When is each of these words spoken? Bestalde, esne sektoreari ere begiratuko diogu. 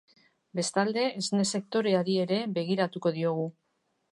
Bestalde, 0.59 1.03
esne 1.21 1.45
sektoreari 1.49 2.15
ere 2.25 2.39
begiratuko 2.59 3.13
diogu. 3.19 3.47